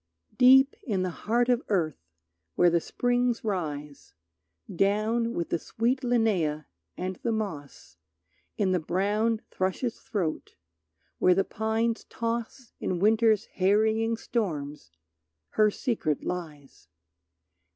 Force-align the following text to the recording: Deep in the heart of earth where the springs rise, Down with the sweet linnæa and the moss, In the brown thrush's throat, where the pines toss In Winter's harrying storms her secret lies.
Deep 0.39 0.75
in 0.81 1.03
the 1.03 1.11
heart 1.11 1.47
of 1.47 1.61
earth 1.67 2.07
where 2.55 2.71
the 2.71 2.81
springs 2.81 3.43
rise, 3.43 4.15
Down 4.75 5.35
with 5.35 5.49
the 5.49 5.59
sweet 5.59 6.01
linnæa 6.01 6.65
and 6.97 7.17
the 7.17 7.31
moss, 7.31 7.97
In 8.57 8.71
the 8.71 8.79
brown 8.79 9.41
thrush's 9.51 9.99
throat, 9.99 10.55
where 11.19 11.35
the 11.35 11.43
pines 11.45 12.03
toss 12.09 12.73
In 12.79 12.97
Winter's 12.97 13.45
harrying 13.45 14.17
storms 14.17 14.89
her 15.49 15.69
secret 15.69 16.23
lies. 16.23 16.87